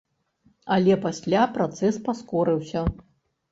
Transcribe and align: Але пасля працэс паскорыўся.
Але 0.75 0.93
пасля 1.03 1.43
працэс 1.59 2.01
паскорыўся. 2.09 2.85